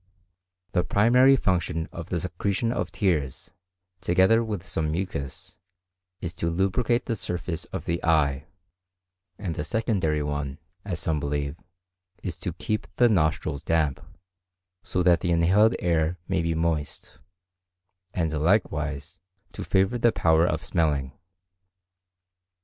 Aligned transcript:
The 0.71 0.83
primary 0.83 1.35
function 1.35 1.87
of 1.91 2.09
the 2.09 2.19
secretion 2.19 2.71
of 2.71 2.91
tears, 2.91 3.51
together 4.01 4.43
with 4.43 4.65
some 4.65 4.89
mucus, 4.89 5.59
is 6.21 6.33
to 6.37 6.49
lubricate 6.49 7.05
the 7.05 7.15
surface 7.15 7.65
of 7.65 7.85
the 7.85 8.03
eye; 8.03 8.47
and 9.37 9.55
a 9.59 9.63
secondary 9.63 10.23
one, 10.23 10.57
as 10.83 10.99
some 10.99 11.19
believe, 11.19 11.55
is 12.23 12.35
to 12.39 12.53
keep 12.53 12.87
the 12.95 13.09
nostrils 13.09 13.63
damp, 13.63 14.01
so 14.81 15.03
that 15.03 15.19
the 15.19 15.29
inhaled 15.31 15.75
air 15.77 16.17
may 16.27 16.41
be 16.41 16.55
moist, 16.55 17.19
and 18.11 18.33
likewise 18.41 19.19
to 19.51 19.63
favour 19.63 19.99
the 19.99 20.11
power 20.11 20.47
of 20.47 20.63
smelling. 20.63 21.11